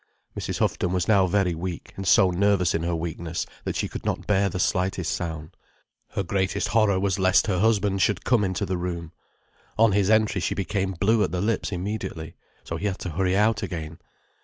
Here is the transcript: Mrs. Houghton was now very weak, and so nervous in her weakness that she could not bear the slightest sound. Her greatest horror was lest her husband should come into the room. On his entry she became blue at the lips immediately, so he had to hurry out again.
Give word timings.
Mrs. 0.35 0.57
Houghton 0.57 0.93
was 0.93 1.07
now 1.07 1.27
very 1.27 1.53
weak, 1.53 1.93
and 1.95 2.07
so 2.07 2.31
nervous 2.31 2.73
in 2.73 2.81
her 2.81 2.95
weakness 2.95 3.45
that 3.65 3.75
she 3.75 3.87
could 3.87 4.03
not 4.03 4.25
bear 4.25 4.49
the 4.49 4.57
slightest 4.59 5.13
sound. 5.13 5.55
Her 6.13 6.23
greatest 6.23 6.69
horror 6.69 6.99
was 6.99 7.19
lest 7.19 7.45
her 7.45 7.59
husband 7.59 8.01
should 8.01 8.25
come 8.25 8.43
into 8.43 8.65
the 8.65 8.77
room. 8.77 9.11
On 9.77 9.91
his 9.91 10.09
entry 10.09 10.41
she 10.41 10.55
became 10.55 10.93
blue 10.93 11.23
at 11.23 11.31
the 11.31 11.39
lips 11.39 11.71
immediately, 11.71 12.33
so 12.63 12.77
he 12.77 12.87
had 12.87 12.97
to 12.97 13.11
hurry 13.11 13.37
out 13.37 13.61
again. 13.61 13.99